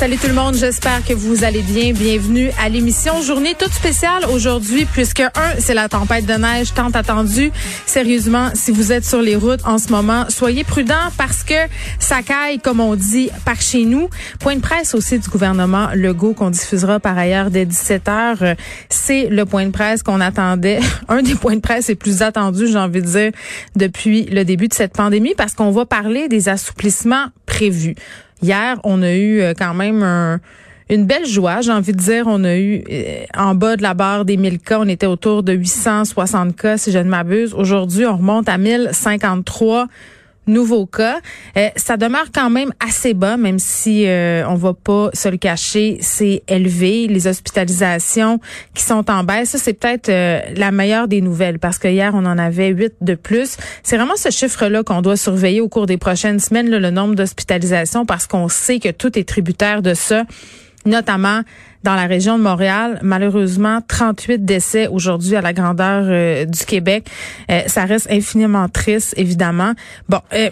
Salut 0.00 0.16
tout 0.16 0.28
le 0.28 0.32
monde, 0.32 0.54
j'espère 0.54 1.04
que 1.04 1.12
vous 1.12 1.44
allez 1.44 1.60
bien. 1.60 1.92
Bienvenue 1.92 2.48
à 2.58 2.70
l'émission 2.70 3.20
Journée 3.20 3.54
toute 3.54 3.74
spéciale 3.74 4.24
aujourd'hui 4.32 4.86
puisque 4.86 5.20
un, 5.20 5.30
c'est 5.58 5.74
la 5.74 5.90
tempête 5.90 6.24
de 6.24 6.32
neige 6.32 6.72
tant 6.72 6.88
attendue. 6.88 7.52
Sérieusement, 7.84 8.48
si 8.54 8.70
vous 8.70 8.92
êtes 8.92 9.04
sur 9.04 9.20
les 9.20 9.36
routes 9.36 9.60
en 9.66 9.76
ce 9.76 9.90
moment, 9.90 10.24
soyez 10.30 10.64
prudents 10.64 10.94
parce 11.18 11.44
que 11.44 11.52
ça 11.98 12.22
caille 12.22 12.60
comme 12.60 12.80
on 12.80 12.96
dit 12.96 13.28
par 13.44 13.60
chez 13.60 13.84
nous. 13.84 14.08
Point 14.38 14.56
de 14.56 14.62
presse 14.62 14.94
aussi 14.94 15.18
du 15.18 15.28
gouvernement 15.28 15.88
Legault 15.94 16.32
qu'on 16.32 16.48
diffusera 16.48 16.98
par 16.98 17.18
ailleurs 17.18 17.50
dès 17.50 17.66
17h. 17.66 18.56
C'est 18.88 19.26
le 19.26 19.44
point 19.44 19.66
de 19.66 19.70
presse 19.70 20.02
qu'on 20.02 20.22
attendait, 20.22 20.80
un 21.10 21.20
des 21.20 21.34
points 21.34 21.56
de 21.56 21.60
presse 21.60 21.88
les 21.88 21.94
plus 21.94 22.22
attendus, 22.22 22.68
j'ai 22.68 22.78
envie 22.78 23.02
de 23.02 23.06
dire, 23.06 23.32
depuis 23.76 24.24
le 24.24 24.46
début 24.46 24.68
de 24.68 24.74
cette 24.74 24.94
pandémie 24.94 25.34
parce 25.36 25.52
qu'on 25.52 25.72
va 25.72 25.84
parler 25.84 26.28
des 26.28 26.48
assouplissements 26.48 27.26
prévus. 27.44 27.96
Hier, 28.42 28.78
on 28.84 29.02
a 29.02 29.12
eu 29.12 29.40
euh, 29.40 29.52
quand 29.56 29.74
même 29.74 30.02
une 30.90 31.06
belle 31.06 31.26
joie, 31.26 31.60
j'ai 31.60 31.72
envie 31.72 31.92
de 31.92 31.98
dire. 31.98 32.24
On 32.26 32.42
a 32.44 32.56
eu 32.56 32.82
euh, 32.90 33.24
en 33.36 33.54
bas 33.54 33.76
de 33.76 33.82
la 33.82 33.94
barre 33.94 34.24
des 34.24 34.36
1000 34.36 34.58
cas, 34.58 34.80
on 34.80 34.88
était 34.88 35.06
autour 35.06 35.42
de 35.42 35.52
860 35.52 36.56
cas, 36.56 36.76
si 36.76 36.90
je 36.90 36.98
ne 36.98 37.04
m'abuse. 37.04 37.54
Aujourd'hui, 37.54 38.04
on 38.06 38.16
remonte 38.16 38.48
à 38.48 38.58
1053 38.58 39.86
nouveaux 40.46 40.86
cas. 40.86 41.20
Euh, 41.56 41.68
ça 41.76 41.96
demeure 41.96 42.26
quand 42.34 42.50
même 42.50 42.72
assez 42.80 43.14
bas, 43.14 43.36
même 43.36 43.58
si 43.58 44.06
euh, 44.06 44.44
on 44.48 44.54
va 44.54 44.74
pas 44.74 45.10
se 45.12 45.28
le 45.28 45.36
cacher, 45.36 45.98
c'est 46.00 46.42
élevé. 46.48 47.06
Les 47.06 47.26
hospitalisations 47.26 48.40
qui 48.74 48.82
sont 48.82 49.10
en 49.10 49.24
baisse, 49.24 49.50
ça 49.50 49.58
c'est 49.58 49.74
peut-être 49.74 50.08
euh, 50.08 50.40
la 50.56 50.70
meilleure 50.72 51.08
des 51.08 51.20
nouvelles 51.20 51.58
parce 51.58 51.78
que 51.78 51.88
hier 51.88 52.12
on 52.14 52.24
en 52.26 52.38
avait 52.38 52.68
huit 52.68 52.94
de 53.00 53.14
plus. 53.14 53.56
C'est 53.82 53.96
vraiment 53.96 54.16
ce 54.16 54.30
chiffre-là 54.30 54.82
qu'on 54.82 55.02
doit 55.02 55.16
surveiller 55.16 55.60
au 55.60 55.68
cours 55.68 55.86
des 55.86 55.98
prochaines 55.98 56.40
semaines, 56.40 56.70
le 56.70 56.90
nombre 56.90 57.14
d'hospitalisations, 57.14 58.06
parce 58.06 58.26
qu'on 58.26 58.48
sait 58.48 58.78
que 58.78 58.90
tout 58.90 59.18
est 59.18 59.28
tributaire 59.28 59.82
de 59.82 59.94
ça, 59.94 60.24
notamment 60.84 61.42
dans 61.82 61.94
la 61.94 62.06
région 62.06 62.38
de 62.38 62.42
Montréal. 62.42 62.98
Malheureusement, 63.02 63.80
38 63.86 64.44
décès 64.44 64.86
aujourd'hui 64.88 65.36
à 65.36 65.40
la 65.40 65.52
grandeur 65.52 66.04
euh, 66.06 66.44
du 66.44 66.64
Québec. 66.64 67.08
Euh, 67.50 67.62
ça 67.66 67.84
reste 67.84 68.10
infiniment 68.10 68.68
triste, 68.68 69.14
évidemment. 69.16 69.72
Bon. 70.08 70.20
Euh, 70.32 70.50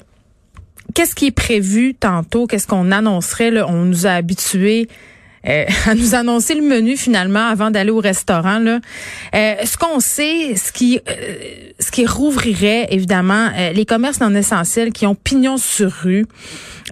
qu'est-ce 0.94 1.14
qui 1.14 1.26
est 1.26 1.32
prévu 1.32 1.94
tantôt? 1.94 2.46
Qu'est-ce 2.46 2.66
qu'on 2.66 2.90
annoncerait? 2.90 3.50
Là? 3.50 3.66
On 3.68 3.84
nous 3.84 4.06
a 4.06 4.10
habitués 4.10 4.88
à 5.44 5.94
nous 5.94 6.14
annoncer 6.14 6.54
le 6.54 6.62
menu 6.62 6.96
finalement 6.96 7.46
avant 7.46 7.70
d'aller 7.70 7.90
au 7.90 8.00
restaurant. 8.00 8.58
Là. 8.58 8.80
ce 9.32 9.76
qu'on 9.76 10.00
sait, 10.00 10.54
ce 10.56 10.72
qui, 10.72 11.00
ce 11.78 11.90
qui 11.90 12.06
rouvrirait 12.06 12.88
évidemment 12.90 13.48
les 13.74 13.84
commerces 13.86 14.20
non 14.20 14.34
essentiels 14.34 14.92
qui 14.92 15.06
ont 15.06 15.14
pignon 15.14 15.56
sur 15.56 15.90
rue. 15.90 16.26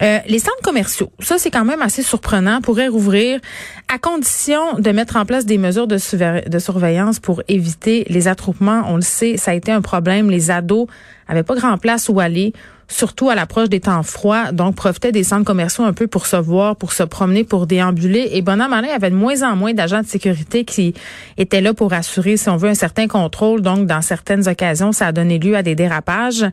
Euh, 0.03 0.19
les 0.29 0.39
centres 0.39 0.61
commerciaux, 0.63 1.11
ça 1.21 1.39
c'est 1.39 1.51
quand 1.51 1.65
même 1.65 1.81
assez 1.81 2.03
surprenant, 2.03 2.61
pourraient 2.61 2.89
rouvrir 2.89 3.41
à 3.89 3.99
condition 3.99 4.79
de 4.79 4.91
mettre 4.91 5.17
en 5.17 5.25
place 5.25 5.47
des 5.47 5.57
mesures 5.57 5.87
de, 5.87 6.49
de 6.49 6.59
surveillance 6.59 7.19
pour 7.19 7.43
éviter 7.49 8.05
les 8.11 8.29
attroupements. 8.29 8.83
On 8.89 8.97
le 8.97 9.03
sait, 9.03 9.39
ça 9.39 9.53
a 9.53 9.55
été 9.55 9.73
un 9.73 9.81
problème. 9.81 10.31
Les 10.31 10.51
ados 10.51 10.87
avaient 11.29 11.45
pas 11.45 11.55
grand 11.55 11.79
place 11.79 12.09
où 12.11 12.21
aller 12.21 12.53
surtout 12.89 13.31
à 13.31 13.35
l'approche 13.35 13.69
des 13.69 13.81
temps 13.81 14.03
froids. 14.03 14.53
Donc, 14.53 14.75
profitaient 14.75 15.13
des 15.13 15.25
centres 15.25 15.45
commerciaux 15.45 15.85
un 15.85 15.93
peu 15.93 16.07
pour 16.07 16.27
se 16.27 16.37
voir, 16.37 16.77
pour 16.77 16.93
se 16.93 17.03
promener, 17.03 17.45
pour 17.45 17.67
déambuler. 17.67 18.31
Et 18.33 18.43
bon 18.43 18.57
il 18.57 18.89
y 18.89 18.91
avait 18.91 19.11
de 19.11 19.15
moins 19.15 19.43
en 19.43 19.57
moins 19.57 19.75
d'agents 19.75 20.03
de 20.03 20.07
sécurité 20.07 20.65
qui 20.65 20.95
étaient 21.37 21.61
là 21.61 21.75
pour 21.75 21.93
assurer, 21.93 22.37
si 22.37 22.49
on 22.49 22.57
veut, 22.57 22.69
un 22.69 22.75
certain 22.75 23.07
contrôle. 23.07 23.61
Donc, 23.61 23.87
dans 23.87 24.03
certaines 24.03 24.49
occasions, 24.49 24.93
ça 24.93 25.09
a 25.09 25.13
donné 25.13 25.39
lieu 25.39 25.57
à 25.57 25.63
des 25.63 25.75
dérapages. 25.75 26.45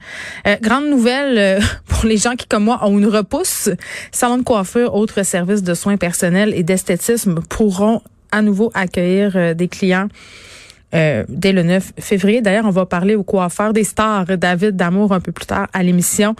Euh, 0.47 0.55
grande 0.61 0.87
nouvelle 0.87 1.37
euh, 1.37 1.59
pour 1.87 2.05
les 2.05 2.17
gens 2.17 2.35
qui, 2.35 2.47
comme 2.47 2.65
moi, 2.65 2.79
ont 2.83 2.97
une 2.97 3.07
repousse. 3.07 3.69
Salon 4.11 4.37
de 4.37 4.43
coiffure, 4.43 4.95
autres 4.95 5.23
services 5.23 5.63
de 5.63 5.73
soins 5.73 5.97
personnels 5.97 6.53
et 6.55 6.63
d'esthétisme 6.63 7.41
pourront 7.49 8.01
à 8.31 8.41
nouveau 8.41 8.71
accueillir 8.73 9.33
euh, 9.35 9.53
des 9.53 9.67
clients 9.67 10.07
euh, 10.93 11.23
dès 11.27 11.51
le 11.51 11.63
9 11.63 11.93
février. 11.99 12.41
D'ailleurs, 12.41 12.65
on 12.65 12.71
va 12.71 12.85
parler 12.85 13.15
au 13.15 13.23
coiffeur 13.23 13.73
des 13.73 13.83
stars, 13.83 14.25
David 14.37 14.75
Damour, 14.75 15.11
un 15.11 15.19
peu 15.19 15.31
plus 15.31 15.45
tard 15.45 15.67
à 15.73 15.81
l'émission. 15.81 16.35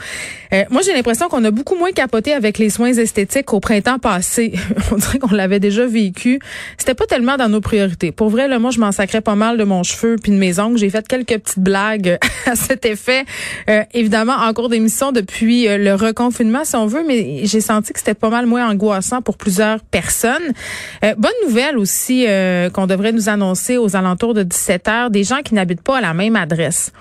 Euh, 0.54 0.64
moi, 0.70 0.82
j'ai 0.86 0.94
l'impression 0.94 1.28
qu'on 1.28 1.44
a 1.44 1.52
beaucoup 1.52 1.76
moins 1.76 1.92
capoté 1.92 2.34
avec 2.34 2.60
les 2.60 2.70
soins 2.70 2.94
esthétiques 2.94 3.52
au 3.52 3.60
printemps 3.60 3.98
passé. 3.98 4.54
on 4.92 4.96
dirait 4.98 5.18
qu'on 5.18 5.34
l'avait 5.34 5.60
déjà 5.60 5.88
vécu. 5.88 6.40
C'était 6.78 6.94
pas 6.94 7.08
tellement 7.08 7.38
dans 7.38 7.50
nos 7.50 7.62
priorités. 7.62 8.12
Pour 8.12 8.30
vrai, 8.30 8.48
là, 8.48 8.60
moi, 8.60 8.70
je 8.70 8.80
m'en 8.80 8.92
sacrais 8.92 9.22
pas 9.22 9.36
mal 9.36 9.58
de 9.58 9.64
mon 9.64 9.82
cheveu 9.82 10.18
puis 10.22 10.32
de 10.32 10.38
mes 10.38 10.60
ongles. 10.60 10.78
J'ai 10.78 10.90
fait 10.92 11.08
quelques 11.08 11.40
petites 11.40 11.60
blagues 11.60 12.20
à 12.46 12.56
cet 12.56 12.86
effet. 12.86 13.26
Euh, 13.70 13.84
évidemment, 13.94 14.34
en 14.34 14.54
cours 14.54 14.70
d'émission 14.70 15.12
depuis 15.12 15.66
le 15.68 15.96
reconfinement, 15.96 16.64
si 16.64 16.76
on 16.76 16.86
veut, 16.86 17.04
mais 17.08 17.46
j'ai 17.46 17.62
senti 17.62 17.92
que 17.92 18.00
c'était 18.00 18.14
pas 18.14 18.30
mal 18.30 18.46
moins 18.46 18.70
angoissant 18.70 19.22
pour 19.22 19.38
plusieurs 19.38 19.80
personnes. 19.80 20.54
bonne 21.02 21.32
nouvelle 21.48 21.78
aussi 21.78 22.26
qu'on 22.74 22.88
devrait 22.88 23.12
nous 23.12 23.30
annoncer 23.30 23.78
aux 23.78 23.96
alentours 23.96 24.34
de 24.34 24.43
17 24.44 24.88
heures, 24.88 25.10
des 25.10 25.24
gens 25.24 25.42
qui 25.44 25.54
n'habitent 25.54 25.82
pas 25.82 25.98
à 25.98 26.02
la 26.02 26.14
même 26.14 26.36
adresse 26.36 26.92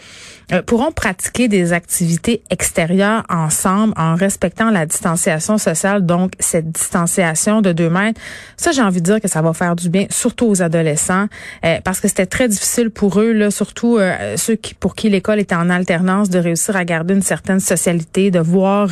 euh, 0.53 0.61
pourront 0.61 0.93
pratiquer 0.93 1.49
des 1.49 1.73
activités 1.73 2.43
extérieures 2.51 3.25
ensemble 3.31 3.95
en 3.97 4.17
respectant 4.17 4.71
la 4.71 4.87
distanciation 4.87 5.57
sociale, 5.57 6.05
donc 6.05 6.33
cette 6.41 6.71
distanciation 6.71 7.63
de 7.63 7.73
deux 7.73 7.89
mètres. 7.89 8.21
Ça, 8.57 8.73
j'ai 8.73 8.83
envie 8.83 9.01
de 9.01 9.07
dire 9.07 9.21
que 9.21 9.29
ça 9.29 9.41
va 9.41 9.53
faire 9.55 9.77
du 9.77 9.89
bien, 9.89 10.07
surtout 10.11 10.47
aux 10.47 10.61
adolescents, 10.61 11.27
euh, 11.65 11.79
parce 11.83 12.01
que 12.01 12.09
c'était 12.09 12.27
très 12.27 12.49
difficile 12.49 12.91
pour 12.91 13.21
eux, 13.21 13.33
là, 13.33 13.51
surtout 13.51 13.97
euh, 13.99 14.37
ceux 14.37 14.57
qui, 14.57 14.75
pour 14.75 14.95
qui 14.95 15.09
l'école 15.09 15.39
était 15.39 15.55
en 15.55 15.71
alternance, 15.71 16.29
de 16.29 16.39
réussir 16.39 16.77
à 16.77 16.85
garder 16.85 17.15
une 17.15 17.23
certaine 17.23 17.61
socialité, 17.61 18.31
de 18.31 18.41
voir 18.41 18.91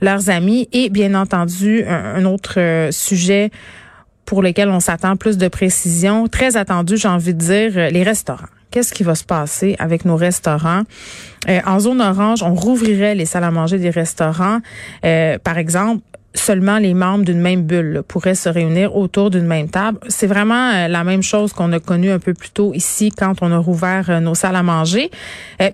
leurs 0.00 0.28
amis 0.28 0.68
et 0.72 0.90
bien 0.90 1.14
entendu 1.14 1.84
un 1.86 2.24
autre 2.24 2.88
sujet 2.90 3.50
pour 4.24 4.42
lesquels 4.42 4.68
on 4.68 4.80
s'attend 4.80 5.16
plus 5.16 5.38
de 5.38 5.48
précision. 5.48 6.28
Très 6.28 6.56
attendu, 6.56 6.96
j'ai 6.96 7.08
envie 7.08 7.34
de 7.34 7.38
dire, 7.38 7.72
euh, 7.76 7.90
les 7.90 8.02
restaurants. 8.02 8.48
Qu'est-ce 8.70 8.92
qui 8.92 9.04
va 9.04 9.14
se 9.14 9.24
passer 9.24 9.76
avec 9.78 10.04
nos 10.04 10.16
restaurants? 10.16 10.82
Euh, 11.48 11.60
en 11.64 11.78
zone 11.78 12.00
orange, 12.00 12.42
on 12.42 12.54
rouvrirait 12.54 13.14
les 13.14 13.26
salles 13.26 13.44
à 13.44 13.50
manger 13.50 13.78
des 13.78 13.90
restaurants. 13.90 14.58
Euh, 15.04 15.38
par 15.38 15.58
exemple, 15.58 16.02
seulement 16.36 16.78
les 16.78 16.94
membres 16.94 17.24
d'une 17.24 17.40
même 17.40 17.62
bulle 17.62 18.02
pourraient 18.08 18.34
se 18.34 18.48
réunir 18.48 18.96
autour 18.96 19.30
d'une 19.30 19.46
même 19.46 19.68
table. 19.68 20.00
C'est 20.08 20.26
vraiment 20.26 20.88
la 20.88 21.04
même 21.04 21.22
chose 21.22 21.52
qu'on 21.52 21.72
a 21.72 21.78
connu 21.78 22.10
un 22.10 22.18
peu 22.18 22.34
plus 22.34 22.50
tôt 22.50 22.74
ici 22.74 23.12
quand 23.16 23.34
on 23.42 23.52
a 23.52 23.58
rouvert 23.58 24.20
nos 24.20 24.34
salles 24.34 24.56
à 24.56 24.64
manger. 24.64 25.12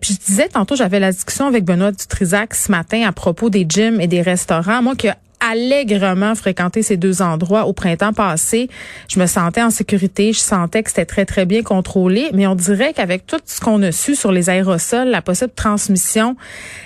puis 0.02 0.12
je 0.12 0.18
disais 0.18 0.48
tantôt, 0.48 0.76
j'avais 0.76 1.00
la 1.00 1.12
discussion 1.12 1.46
avec 1.46 1.64
Benoît 1.64 1.92
Dutrisac 1.92 2.54
ce 2.54 2.70
matin 2.70 3.08
à 3.08 3.12
propos 3.12 3.48
des 3.48 3.64
gyms 3.66 4.02
et 4.02 4.06
des 4.06 4.20
restaurants. 4.20 4.82
Moi 4.82 4.96
qui 4.96 5.08
allègrement 5.40 6.34
fréquenté 6.34 6.82
ces 6.82 6.96
deux 6.96 7.22
endroits 7.22 7.66
au 7.66 7.72
printemps 7.72 8.12
passé. 8.12 8.68
Je 9.08 9.18
me 9.18 9.26
sentais 9.26 9.62
en 9.62 9.70
sécurité, 9.70 10.32
je 10.32 10.38
sentais 10.38 10.82
que 10.82 10.90
c'était 10.90 11.06
très, 11.06 11.24
très 11.24 11.46
bien 11.46 11.62
contrôlé, 11.62 12.30
mais 12.32 12.46
on 12.46 12.54
dirait 12.54 12.92
qu'avec 12.92 13.26
tout 13.26 13.40
ce 13.44 13.60
qu'on 13.60 13.82
a 13.82 13.92
su 13.92 14.14
sur 14.14 14.32
les 14.32 14.50
aérosols, 14.50 15.08
la 15.08 15.22
possible 15.22 15.52
transmission, 15.54 16.36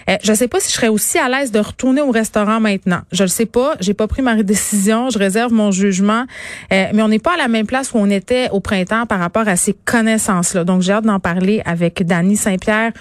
euh, 0.08 0.16
je 0.22 0.30
ne 0.30 0.36
sais 0.36 0.48
pas 0.48 0.60
si 0.60 0.70
je 0.70 0.74
serais 0.74 0.88
aussi 0.88 1.18
à 1.18 1.28
l'aise 1.28 1.52
de 1.52 1.58
retourner 1.58 2.00
au 2.00 2.10
restaurant 2.10 2.60
maintenant. 2.60 3.00
Je 3.12 3.24
ne 3.24 3.28
sais 3.28 3.46
pas, 3.46 3.74
j'ai 3.80 3.94
pas 3.94 4.06
pris 4.06 4.22
ma 4.22 4.42
décision, 4.42 5.10
je 5.10 5.18
réserve 5.18 5.52
mon 5.52 5.70
jugement, 5.70 6.24
euh, 6.72 6.86
mais 6.92 7.02
on 7.02 7.08
n'est 7.08 7.18
pas 7.18 7.34
à 7.34 7.36
la 7.36 7.48
même 7.48 7.66
place 7.66 7.92
où 7.92 7.98
on 7.98 8.10
était 8.10 8.48
au 8.50 8.60
printemps 8.60 9.06
par 9.06 9.18
rapport 9.18 9.48
à 9.48 9.56
ces 9.56 9.74
connaissances-là. 9.84 10.64
Donc, 10.64 10.82
j'ai 10.82 10.92
hâte 10.92 11.04
d'en 11.04 11.20
parler 11.20 11.62
avec 11.64 12.04
Dany 12.06 12.36
Saint-Pierre 12.36 12.92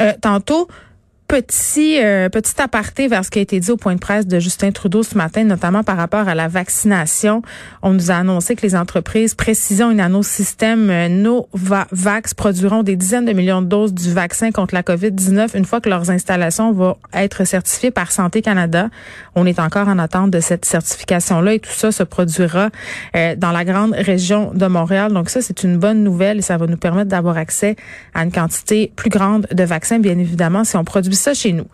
euh, 0.00 0.12
tantôt 0.20 0.68
petit 1.28 1.98
euh, 2.02 2.28
petit 2.28 2.60
aparté 2.60 3.08
vers 3.08 3.24
ce 3.24 3.30
qui 3.30 3.38
a 3.38 3.42
été 3.42 3.58
dit 3.60 3.70
au 3.70 3.76
point 3.76 3.94
de 3.94 4.00
presse 4.00 4.26
de 4.26 4.38
Justin 4.38 4.70
Trudeau 4.70 5.02
ce 5.02 5.16
matin, 5.16 5.44
notamment 5.44 5.82
par 5.82 5.96
rapport 5.96 6.28
à 6.28 6.34
la 6.34 6.48
vaccination. 6.48 7.42
On 7.82 7.92
nous 7.92 8.10
a 8.10 8.14
annoncé 8.14 8.54
que 8.56 8.62
les 8.62 8.76
entreprises 8.76 9.34
précisant 9.34 9.90
une 9.90 9.96
nanosystème 9.98 10.90
euh, 10.90 11.08
Novavax 11.08 12.34
produiront 12.34 12.82
des 12.82 12.96
dizaines 12.96 13.24
de 13.24 13.32
millions 13.32 13.62
de 13.62 13.66
doses 13.66 13.92
du 13.92 14.12
vaccin 14.12 14.52
contre 14.52 14.74
la 14.74 14.82
COVID-19 14.82 15.56
une 15.56 15.64
fois 15.64 15.80
que 15.80 15.88
leurs 15.88 16.10
installations 16.10 16.72
vont 16.72 16.96
être 17.12 17.44
certifiées 17.44 17.90
par 17.90 18.12
Santé 18.12 18.42
Canada. 18.42 18.88
On 19.34 19.46
est 19.46 19.58
encore 19.58 19.88
en 19.88 19.98
attente 19.98 20.30
de 20.30 20.40
cette 20.40 20.64
certification-là 20.64 21.54
et 21.54 21.58
tout 21.58 21.70
ça 21.72 21.92
se 21.92 22.02
produira 22.02 22.70
euh, 23.16 23.34
dans 23.36 23.52
la 23.52 23.64
grande 23.64 23.92
région 23.92 24.52
de 24.54 24.66
Montréal. 24.66 25.12
Donc 25.12 25.30
ça, 25.30 25.42
c'est 25.42 25.62
une 25.62 25.76
bonne 25.76 26.02
nouvelle 26.04 26.38
et 26.38 26.42
ça 26.42 26.56
va 26.56 26.66
nous 26.66 26.76
permettre 26.76 27.10
d'avoir 27.10 27.36
accès 27.36 27.76
à 28.14 28.22
une 28.22 28.32
quantité 28.32 28.92
plus 28.94 29.10
grande 29.10 29.46
de 29.52 29.64
vaccins, 29.64 29.98
bien 29.98 30.18
évidemment, 30.18 30.64
si 30.64 30.76
on 30.76 30.84
produit 30.84 31.15
ça 31.16 31.34
chez 31.34 31.52
nous. 31.52 31.66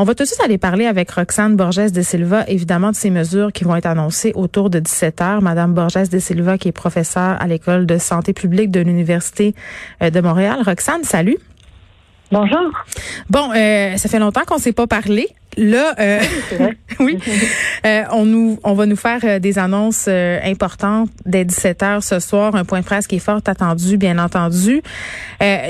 On 0.00 0.04
va 0.04 0.14
tout 0.14 0.22
de 0.22 0.28
suite 0.28 0.40
aller 0.44 0.58
parler 0.58 0.86
avec 0.86 1.10
Roxane 1.10 1.56
Borges 1.56 1.90
de 1.90 2.02
Silva, 2.02 2.44
évidemment, 2.46 2.92
de 2.92 2.96
ces 2.96 3.10
mesures 3.10 3.52
qui 3.52 3.64
vont 3.64 3.74
être 3.74 3.86
annoncées 3.86 4.30
autour 4.36 4.70
de 4.70 4.78
17 4.78 5.20
heures. 5.20 5.42
Madame 5.42 5.74
Borges 5.74 6.08
de 6.08 6.20
Silva, 6.20 6.56
qui 6.56 6.68
est 6.68 6.72
professeure 6.72 7.36
à 7.40 7.46
l'École 7.48 7.84
de 7.84 7.98
santé 7.98 8.32
publique 8.32 8.70
de 8.70 8.78
l'Université 8.78 9.56
euh, 10.00 10.10
de 10.10 10.20
Montréal. 10.20 10.60
Roxane, 10.64 11.02
salut. 11.02 11.36
Bonjour. 12.30 12.70
Bon, 13.28 13.50
euh, 13.56 13.96
ça 13.96 14.08
fait 14.08 14.20
longtemps 14.20 14.44
qu'on 14.46 14.58
s'est 14.58 14.72
pas 14.72 14.86
parlé. 14.86 15.26
Là, 15.58 15.94
euh, 15.98 16.20
oui, 17.00 17.18
euh, 17.84 18.04
on 18.12 18.24
nous, 18.24 18.60
on 18.62 18.74
va 18.74 18.86
nous 18.86 18.96
faire 18.96 19.20
euh, 19.24 19.38
des 19.40 19.58
annonces 19.58 20.06
euh, 20.06 20.38
importantes 20.44 21.10
dès 21.26 21.44
17 21.44 21.82
heures 21.82 22.02
ce 22.02 22.20
soir, 22.20 22.54
un 22.54 22.64
point 22.64 22.80
de 22.80 22.84
presse 22.84 23.08
qui 23.08 23.16
est 23.16 23.20
fort 23.20 23.40
attendu, 23.44 23.96
bien 23.96 24.18
entendu, 24.18 24.82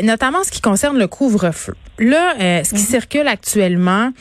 notamment 0.02 0.44
ce 0.44 0.50
qui 0.50 0.61
concerne 0.61 0.99
le 0.99 1.06
couvre-feu. 1.06 1.75
Là, 1.99 2.35
ce 2.64 2.69
qui 2.69 2.82
mhm. 2.82 2.87
circule 2.87 3.29
actuellement, 3.29 4.12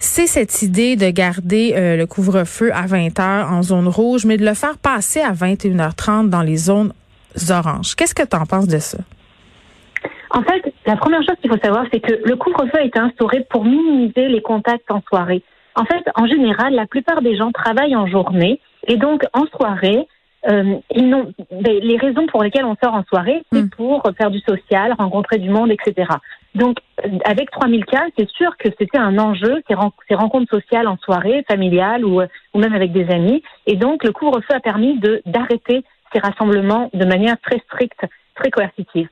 c'est 0.00 0.26
cette 0.26 0.62
idée 0.62 0.96
de 0.96 1.08
garder 1.08 1.74
le 1.76 2.04
couvre-feu 2.04 2.70
à 2.74 2.86
20 2.86 3.18
heures 3.20 3.52
en 3.52 3.62
zone 3.62 3.88
rouge, 3.88 4.24
mais 4.26 4.36
de 4.36 4.44
le 4.44 4.54
faire 4.54 4.76
passer 4.76 5.20
à 5.20 5.32
21h30 5.32 6.28
dans 6.28 6.42
les 6.42 6.56
zones 6.56 6.92
oranges. 7.48 7.94
Qu'est-ce 7.94 8.14
que 8.14 8.24
tu 8.24 8.36
en 8.36 8.44
penses 8.44 8.68
de 8.68 8.78
ça? 8.78 8.98
En 10.30 10.42
fait, 10.42 10.72
la 10.86 10.96
première 10.96 11.22
chose 11.22 11.36
qu'il 11.40 11.50
faut 11.50 11.58
savoir, 11.62 11.84
c'est 11.92 12.00
que 12.00 12.20
le 12.24 12.36
couvre-feu 12.36 12.78
a 12.78 12.82
été 12.82 12.98
instauré 12.98 13.46
pour 13.48 13.64
minimiser 13.64 14.28
les 14.28 14.42
contacts 14.42 14.90
en 14.90 15.02
soirée. 15.08 15.42
En 15.74 15.84
fait, 15.84 16.04
en 16.16 16.26
général, 16.26 16.74
la 16.74 16.86
plupart 16.86 17.22
des 17.22 17.36
gens 17.36 17.52
travaillent 17.52 17.96
en 17.96 18.06
journée 18.06 18.60
et 18.86 18.96
donc 18.96 19.24
en 19.32 19.46
soirée, 19.46 20.06
euh, 20.48 20.76
ils 20.94 21.08
n'ont 21.08 21.32
ben, 21.50 21.78
les 21.82 21.96
raisons 21.96 22.26
pour 22.26 22.42
lesquelles 22.42 22.64
on 22.64 22.76
sort 22.82 22.94
en 22.94 23.04
soirée, 23.04 23.42
c'est 23.52 23.62
hmm. 23.62 23.70
pour 23.70 24.02
faire 24.16 24.30
du 24.30 24.38
social, 24.40 24.94
rencontrer 24.98 25.38
du 25.38 25.50
monde, 25.50 25.70
etc. 25.70 26.08
Donc, 26.54 26.78
euh, 27.04 27.08
avec 27.24 27.50
3000 27.50 27.84
cas, 27.84 28.04
c'est 28.16 28.28
sûr 28.30 28.56
que 28.56 28.68
c'était 28.78 28.98
un 28.98 29.18
enjeu, 29.18 29.62
ces, 29.68 29.74
ces, 30.08 30.14
rencontres 30.14 30.50
sociales 30.54 30.86
en 30.88 30.96
soirée, 30.98 31.44
familiales 31.48 32.04
ou, 32.04 32.20
euh, 32.20 32.26
ou 32.54 32.60
même 32.60 32.74
avec 32.74 32.92
des 32.92 33.10
amis. 33.10 33.42
Et 33.66 33.76
donc, 33.76 34.04
le 34.04 34.12
couvre-feu 34.12 34.54
a 34.54 34.60
permis 34.60 34.98
de 34.98 35.20
d'arrêter 35.26 35.84
ces 36.12 36.20
rassemblements 36.20 36.90
de 36.94 37.04
manière 37.04 37.38
très 37.40 37.58
stricte, 37.58 38.06
très 38.36 38.50
coercitive 38.50 39.08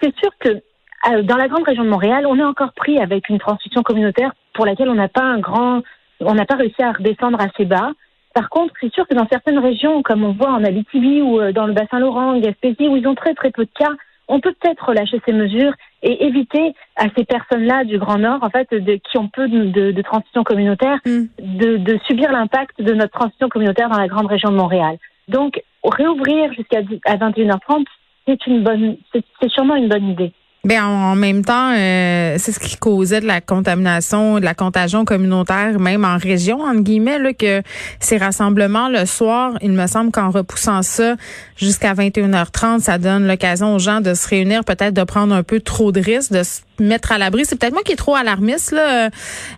c'est 0.00 0.14
sûr 0.16 0.30
que 0.38 0.48
euh, 0.48 1.22
dans 1.22 1.36
la 1.36 1.48
grande 1.48 1.64
région 1.64 1.84
de 1.84 1.88
Montréal, 1.88 2.26
on 2.26 2.38
est 2.38 2.44
encore 2.44 2.72
pris 2.72 2.98
avec 2.98 3.28
une 3.28 3.38
transmission 3.38 3.82
communautaire 3.82 4.32
pour 4.54 4.66
laquelle 4.66 4.88
on 4.88 4.94
n'a 4.94 5.08
pas 5.08 5.22
un 5.22 5.38
grand, 5.38 5.82
on 6.20 6.34
n'a 6.34 6.46
pas 6.46 6.56
réussi 6.56 6.82
à 6.82 6.92
redescendre 6.92 7.40
assez 7.40 7.64
bas. 7.64 7.92
Par 8.34 8.48
contre, 8.50 8.74
c'est 8.80 8.92
sûr 8.92 9.06
que 9.06 9.14
dans 9.14 9.26
certaines 9.28 9.58
régions, 9.58 10.02
comme 10.02 10.24
on 10.24 10.32
voit 10.32 10.50
en 10.50 10.64
Abitibi 10.64 11.22
ou 11.22 11.40
euh, 11.40 11.52
dans 11.52 11.66
le 11.66 11.72
bassin 11.72 11.98
Laurent, 11.98 12.38
Gaspésie, 12.38 12.88
où 12.88 12.96
ils 12.96 13.06
ont 13.06 13.14
très 13.14 13.34
très 13.34 13.50
peu 13.50 13.64
de 13.64 13.70
cas, 13.78 13.92
on 14.28 14.40
peut 14.40 14.54
peut-être 14.60 14.84
relâcher 14.84 15.20
ces 15.24 15.32
mesures 15.32 15.72
et 16.02 16.26
éviter 16.26 16.74
à 16.96 17.06
ces 17.16 17.24
personnes-là 17.24 17.84
du 17.84 17.98
Grand 17.98 18.18
Nord, 18.18 18.40
en 18.42 18.50
fait, 18.50 18.68
de, 18.72 18.96
qui 18.96 19.18
ont 19.18 19.28
peu 19.28 19.48
de, 19.48 19.92
de, 19.92 20.02
transmission 20.02 20.42
communautaire, 20.42 20.98
mm. 21.06 21.26
de, 21.38 21.76
de 21.76 21.98
subir 22.06 22.32
l'impact 22.32 22.82
de 22.82 22.92
notre 22.92 23.12
transmission 23.12 23.48
communautaire 23.48 23.88
dans 23.88 23.98
la 23.98 24.08
grande 24.08 24.26
région 24.26 24.50
de 24.50 24.56
Montréal. 24.56 24.98
Donc, 25.28 25.62
réouvrir 25.84 26.52
jusqu'à 26.52 26.82
21h30, 26.82 27.84
c'est 28.26 28.46
une 28.46 28.62
bonne, 28.62 28.96
c'est 29.12 29.48
sûrement 29.50 29.76
une 29.76 29.88
bonne 29.88 30.10
idée. 30.10 30.32
Bien, 30.66 30.84
en 30.84 31.14
même 31.14 31.44
temps, 31.44 31.70
euh, 31.74 32.34
c'est 32.38 32.50
ce 32.50 32.58
qui 32.58 32.76
causait 32.76 33.20
de 33.20 33.26
la 33.26 33.40
contamination, 33.40 34.40
de 34.40 34.44
la 34.44 34.54
contagion 34.54 35.04
communautaire, 35.04 35.78
même 35.78 36.04
en 36.04 36.16
région, 36.16 36.60
entre 36.62 36.80
guillemets, 36.80 37.20
là, 37.20 37.32
que 37.32 37.62
ces 38.00 38.16
rassemblements 38.16 38.88
le 38.88 39.06
soir, 39.06 39.52
il 39.62 39.70
me 39.70 39.86
semble 39.86 40.10
qu'en 40.10 40.30
repoussant 40.30 40.82
ça 40.82 41.14
jusqu'à 41.56 41.94
21h30, 41.94 42.80
ça 42.80 42.98
donne 42.98 43.28
l'occasion 43.28 43.76
aux 43.76 43.78
gens 43.78 44.00
de 44.00 44.12
se 44.14 44.28
réunir, 44.28 44.64
peut-être 44.64 44.92
de 44.92 45.04
prendre 45.04 45.32
un 45.36 45.44
peu 45.44 45.60
trop 45.60 45.92
de 45.92 46.00
risques, 46.00 46.32
de 46.32 46.42
se 46.42 46.62
mettre 46.80 47.12
à 47.12 47.18
l'abri. 47.18 47.44
C'est 47.44 47.60
peut-être 47.60 47.74
moi 47.74 47.84
qui 47.84 47.92
est 47.92 47.96
trop 47.96 48.16
alarmiste, 48.16 48.72
là, 48.72 49.08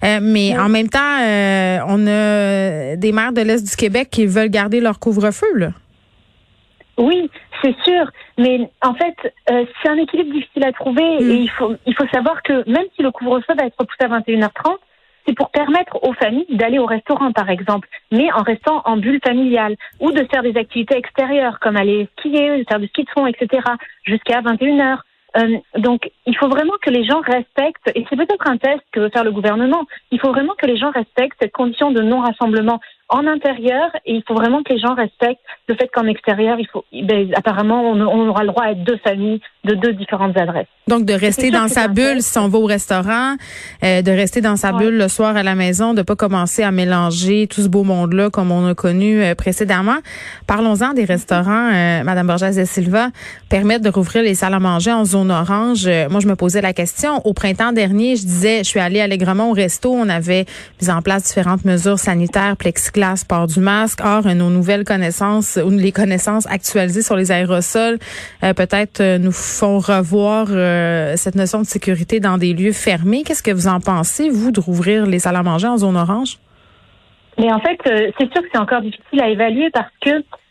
euh, 0.04 0.18
mais 0.20 0.58
en 0.58 0.68
même 0.68 0.90
temps, 0.90 1.22
euh, 1.22 1.78
on 1.86 2.06
a 2.06 2.96
des 2.96 3.12
maires 3.12 3.32
de 3.32 3.40
l'Est 3.40 3.66
du 3.66 3.76
Québec 3.76 4.08
qui 4.10 4.26
veulent 4.26 4.50
garder 4.50 4.80
leur 4.80 4.98
couvre-feu, 4.98 5.54
là. 5.54 5.70
Oui, 6.98 7.30
c'est 7.62 7.76
sûr, 7.82 8.10
mais 8.36 8.70
en 8.82 8.94
fait, 8.94 9.34
euh, 9.50 9.64
c'est 9.82 9.88
un 9.88 9.96
équilibre 9.96 10.32
difficile 10.32 10.64
à 10.64 10.72
trouver 10.72 11.20
mm. 11.20 11.30
et 11.30 11.34
il 11.34 11.50
faut, 11.50 11.74
il 11.86 11.94
faut 11.94 12.06
savoir 12.08 12.42
que 12.42 12.68
même 12.68 12.86
si 12.96 13.02
le 13.02 13.10
couvre-feu 13.10 13.54
va 13.58 13.66
être 13.66 13.76
repoussé 13.78 14.04
à 14.04 14.08
21h30, 14.08 14.78
c'est 15.26 15.34
pour 15.34 15.50
permettre 15.50 16.02
aux 16.02 16.14
familles 16.14 16.46
d'aller 16.48 16.78
au 16.78 16.86
restaurant, 16.86 17.32
par 17.32 17.50
exemple, 17.50 17.86
mais 18.10 18.32
en 18.32 18.42
restant 18.42 18.80
en 18.86 18.96
bulle 18.96 19.20
familiale, 19.22 19.76
ou 20.00 20.10
de 20.10 20.26
faire 20.30 20.42
des 20.42 20.56
activités 20.56 20.96
extérieures, 20.96 21.58
comme 21.60 21.76
aller 21.76 22.08
skier, 22.18 22.64
faire 22.66 22.80
du 22.80 22.88
ski 22.88 23.04
de 23.04 23.10
fond, 23.10 23.26
etc., 23.26 23.62
jusqu'à 24.04 24.40
21h. 24.40 24.98
Euh, 25.36 25.58
donc, 25.76 26.10
il 26.24 26.34
faut 26.36 26.48
vraiment 26.48 26.72
que 26.80 26.88
les 26.88 27.04
gens 27.04 27.20
respectent, 27.20 27.90
et 27.94 28.06
c'est 28.08 28.16
peut-être 28.16 28.48
un 28.48 28.56
test 28.56 28.80
que 28.90 29.00
veut 29.00 29.10
faire 29.10 29.24
le 29.24 29.32
gouvernement, 29.32 29.84
il 30.10 30.18
faut 30.18 30.30
vraiment 30.30 30.54
que 30.56 30.66
les 30.66 30.78
gens 30.78 30.90
respectent 30.90 31.36
cette 31.40 31.52
condition 31.52 31.90
de 31.90 32.00
non-rassemblement 32.00 32.80
en 33.08 33.26
intérieur 33.26 33.90
et 34.04 34.14
il 34.14 34.22
faut 34.26 34.34
vraiment 34.34 34.62
que 34.62 34.72
les 34.72 34.78
gens 34.78 34.94
respectent 34.94 35.40
le 35.66 35.74
fait 35.74 35.88
qu'en 35.88 36.06
extérieur, 36.06 36.58
il 36.58 36.66
faut, 36.68 36.84
ben, 36.92 37.30
apparemment, 37.34 37.82
on, 37.90 38.00
on, 38.00 38.28
aura 38.28 38.42
le 38.42 38.48
droit 38.48 38.64
à 38.64 38.72
être 38.72 38.84
deux 38.84 38.98
familles 38.98 39.40
de 39.64 39.74
deux 39.74 39.92
différentes 39.94 40.36
adresses. 40.36 40.66
Donc, 40.88 41.04
de 41.04 41.12
rester 41.12 41.50
dans 41.50 41.68
sa 41.68 41.88
bulle 41.88 42.22
si 42.22 42.38
on 42.38 42.48
va 42.48 42.58
au 42.58 42.64
restaurant, 42.64 43.36
euh, 43.82 44.02
de 44.02 44.10
rester 44.10 44.40
dans 44.40 44.56
sa 44.56 44.72
bulle 44.72 44.96
le 44.96 45.08
soir 45.08 45.36
à 45.36 45.42
la 45.42 45.54
maison, 45.54 45.94
de 45.94 46.02
pas 46.02 46.16
commencer 46.16 46.62
à 46.62 46.70
mélanger 46.70 47.46
tout 47.46 47.62
ce 47.62 47.68
beau 47.68 47.82
monde-là 47.82 48.30
comme 48.30 48.50
on 48.50 48.66
a 48.66 48.74
connu 48.74 49.22
euh, 49.22 49.34
précédemment. 49.34 49.98
Parlons-en 50.46 50.92
des 50.92 51.04
restaurants, 51.04 51.70
euh, 51.72 52.02
Madame 52.04 52.26
Borges 52.26 52.56
de 52.56 52.64
Silva, 52.64 53.08
permettre 53.48 53.84
de 53.84 53.90
rouvrir 53.90 54.22
les 54.22 54.34
salles 54.34 54.54
à 54.54 54.60
manger 54.60 54.92
en 54.92 55.04
zone 55.04 55.30
orange. 55.30 55.86
Euh, 55.86 56.08
moi, 56.10 56.20
je 56.20 56.28
me 56.28 56.36
posais 56.36 56.60
la 56.60 56.72
question. 56.72 57.26
Au 57.26 57.32
printemps 57.32 57.72
dernier, 57.72 58.16
je 58.16 58.22
disais, 58.22 58.58
je 58.58 58.68
suis 58.68 58.80
allée 58.80 59.00
allègrement 59.00 59.50
au 59.50 59.54
resto, 59.54 59.92
on 59.92 60.08
avait 60.08 60.46
mis 60.80 60.90
en 60.90 61.02
place 61.02 61.24
différentes 61.24 61.64
mesures 61.64 61.98
sanitaires, 61.98 62.56
plexiglas 62.56 62.97
port 63.28 63.46
du 63.46 63.60
masque. 63.60 64.00
Or, 64.04 64.26
nos 64.34 64.50
nouvelles 64.50 64.84
connaissances 64.84 65.58
ou 65.62 65.70
les 65.70 65.92
connaissances 65.92 66.46
actualisées 66.46 67.02
sur 67.02 67.16
les 67.16 67.30
aérosols 67.30 67.98
euh, 68.42 68.54
peut-être 68.54 69.00
euh, 69.00 69.18
nous 69.18 69.32
font 69.32 69.78
revoir 69.78 70.46
euh, 70.50 71.14
cette 71.16 71.34
notion 71.34 71.60
de 71.60 71.66
sécurité 71.66 72.20
dans 72.20 72.38
des 72.38 72.52
lieux 72.52 72.72
fermés. 72.72 73.22
Qu'est-ce 73.24 73.42
que 73.42 73.50
vous 73.50 73.68
en 73.68 73.80
pensez, 73.80 74.28
vous, 74.28 74.50
de 74.50 74.60
rouvrir 74.60 75.06
les 75.06 75.18
salles 75.18 75.36
à 75.36 75.42
manger 75.42 75.68
en 75.68 75.78
zone 75.78 75.96
orange? 75.96 76.38
Mais 77.38 77.52
en 77.52 77.60
fait, 77.60 77.78
c'est 77.84 78.32
sûr 78.32 78.42
que 78.42 78.48
c'est 78.52 78.58
encore 78.58 78.80
difficile 78.80 79.20
à 79.20 79.28
évaluer 79.28 79.70
parce 79.70 79.92
que 80.00 80.10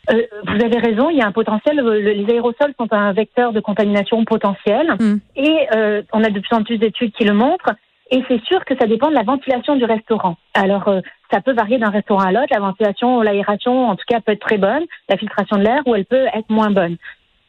vous 0.09 0.63
avez 0.63 0.77
raison, 0.77 1.09
il 1.09 1.17
y 1.17 1.21
a 1.21 1.27
un 1.27 1.33
potentiel. 1.33 1.81
les 1.81 2.25
aérosols 2.33 2.73
sont 2.79 2.87
un 2.91 3.11
vecteur 3.11 3.51
de 3.51 3.59
contamination 3.59 4.23
potentiel 4.23 4.95
hmm. 4.97 5.17
et 5.35 5.67
on 6.13 6.23
a 6.23 6.29
de 6.29 6.39
plus 6.39 6.55
en 6.55 6.63
plus 6.63 6.77
d'études 6.77 7.11
qui 7.11 7.25
le 7.25 7.33
montrent. 7.33 7.73
Et 8.09 8.23
c'est 8.27 8.43
sûr 8.45 8.63
que 8.65 8.77
ça 8.77 8.87
dépend 8.87 9.09
de 9.09 9.15
la 9.15 9.23
ventilation 9.23 9.75
du 9.75 9.85
restaurant. 9.85 10.37
Alors, 10.53 10.87
euh, 10.87 11.01
ça 11.31 11.41
peut 11.41 11.53
varier 11.53 11.77
d'un 11.77 11.89
restaurant 11.89 12.23
à 12.23 12.31
l'autre. 12.31 12.47
La 12.51 12.59
ventilation, 12.59 13.21
l'aération, 13.21 13.89
en 13.89 13.95
tout 13.95 14.05
cas, 14.07 14.21
peut 14.21 14.31
être 14.31 14.45
très 14.45 14.57
bonne. 14.57 14.85
La 15.09 15.17
filtration 15.17 15.57
de 15.57 15.63
l'air, 15.63 15.81
ou 15.85 15.95
elle 15.95 16.05
peut 16.05 16.27
être 16.33 16.49
moins 16.49 16.71
bonne. 16.71 16.97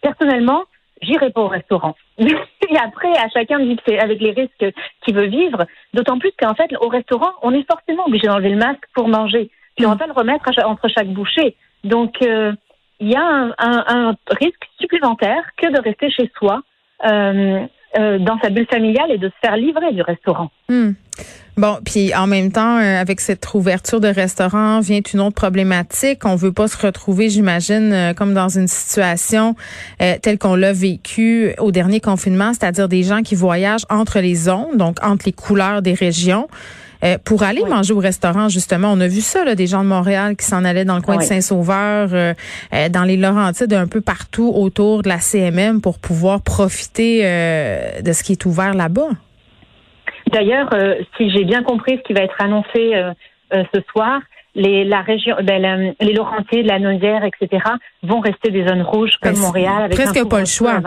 Personnellement, 0.01 0.65
j'irai 1.01 1.31
pas 1.31 1.43
au 1.43 1.49
restaurant. 1.49 1.95
Et 2.19 2.77
après, 2.77 3.13
à 3.19 3.29
chacun 3.29 3.61
de 3.61 3.65
vivre 3.65 3.83
avec 4.01 4.21
les 4.21 4.33
risques 4.33 4.75
qu'il 5.03 5.15
veut 5.15 5.27
vivre. 5.27 5.67
D'autant 5.95 6.19
plus 6.19 6.33
qu'en 6.39 6.55
fait, 6.55 6.71
au 6.81 6.89
restaurant, 6.89 7.33
on 7.43 7.53
est 7.53 7.67
forcément 7.71 8.07
obligé 8.07 8.27
d'enlever 8.27 8.51
le 8.51 8.59
masque 8.59 8.85
pour 8.95 9.09
manger. 9.09 9.51
Puis 9.77 9.87
on 9.87 9.91
va 9.91 9.97
pas 9.97 10.07
le 10.07 10.13
remettre 10.13 10.51
entre 10.65 10.89
chaque 10.89 11.09
bouchée. 11.09 11.57
Donc, 11.85 12.21
euh, 12.23 12.53
il 13.01 13.11
y 13.11 13.17
a 13.17 13.23
un, 13.23 13.55
un, 13.59 13.85
un, 13.87 14.17
risque 14.41 14.69
supplémentaire 14.81 15.45
que 15.57 15.69
de 15.69 15.81
rester 15.81 16.11
chez 16.11 16.31
soi. 16.37 16.63
Euh, 17.05 17.65
euh, 17.97 18.19
dans 18.19 18.39
sa 18.41 18.51
bulle 18.51 18.67
familiale 18.71 19.11
et 19.11 19.17
de 19.17 19.29
se 19.29 19.35
faire 19.41 19.57
livrer 19.57 19.93
du 19.95 20.03
restaurant. 20.03 20.51
Hmm. 20.69 20.91
Bon, 21.57 21.79
puis 21.85 22.15
en 22.15 22.27
même 22.27 22.53
temps, 22.53 22.79
euh, 22.79 23.01
avec 23.01 23.19
cette 23.21 23.47
ouverture 23.55 23.99
de 23.99 24.09
restaurant, 24.09 24.81
vient 24.81 25.01
une 25.01 25.21
autre 25.21 25.35
problématique. 25.35 26.25
On 26.27 26.37
veut 26.37 26.53
pas 26.53 26.69
se 26.69 26.87
retrouver, 26.87 27.31
j'imagine, 27.31 27.93
euh, 27.93 28.13
comme 28.13 28.35
dans 28.35 28.51
une 28.51 28.69
situation 28.69 29.57
telle 29.99 30.39
qu'on 30.39 30.55
l'a 30.55 30.73
vécu 30.73 31.55
au 31.59 31.73
dernier 31.73 32.01
confinement, 32.01 32.53
c'est-à-dire 32.53 32.89
des 32.89 33.03
gens 33.03 33.23
qui 33.23 33.35
voyagent 33.35 33.87
entre 33.89 34.21
les 34.21 34.35
zones, 34.35 34.77
donc 34.77 34.99
entre 35.03 35.25
les 35.27 35.33
couleurs 35.33 35.81
des 35.81 35.95
régions. 35.95 36.47
Euh, 37.05 37.17
pour 37.25 37.43
aller 37.45 37.63
manger 37.65 37.95
au 37.95 37.99
restaurant, 37.99 38.49
justement, 38.49 38.91
on 38.93 39.01
a 39.01 39.07
vu 39.07 39.21
ça, 39.21 39.45
là, 39.45 39.55
des 39.55 39.67
gens 39.67 39.83
de 39.83 39.89
Montréal 39.89 40.37
qui 40.37 40.45
s'en 40.45 40.65
allaient 40.65 40.85
dans 40.85 40.97
le 40.97 41.03
coin 41.03 41.17
de 41.17 41.23
Saint-Sauveur, 41.23 42.09
euh, 42.13 42.35
euh, 42.75 42.89
dans 42.89 43.05
les 43.05 43.17
Laurentides, 43.17 43.73
un 43.73 43.87
peu 43.87 44.01
partout 44.01 44.53
autour 44.55 45.03
de 45.03 45.09
la 45.09 45.19
CMM 45.19 45.81
pour 45.81 45.99
pouvoir 45.99 46.43
profiter 46.43 47.23
de 47.23 48.13
ce 48.13 48.23
qui 48.23 48.33
est 48.33 48.45
ouvert 48.47 48.75
là-bas. 48.75 49.11
D'ailleurs, 50.33 50.71
si 51.17 51.31
j'ai 51.31 51.45
bien 51.45 51.63
compris 51.63 51.99
ce 51.99 52.03
qui 52.03 52.13
va 52.13 52.23
être 52.23 52.41
annoncé 52.41 52.93
ce 53.53 53.81
soir, 53.93 54.21
les, 54.55 54.85
la 54.85 55.03
région, 55.03 55.37
ben, 55.43 55.95
les 56.01 56.13
Laurentides, 56.13 56.67
la 56.67 56.79
Naudière, 56.79 57.23
etc., 57.25 57.63
vont 58.03 58.21
rester 58.21 58.51
des 58.51 58.67
zones 58.67 58.83
rouges 58.83 59.17
comme 59.23 59.35
ben, 59.35 59.41
Montréal 59.41 59.83
avec 59.85 59.97
presque 59.97 60.29
pas 60.29 60.41
le 60.41 60.47
choix. 60.47 60.81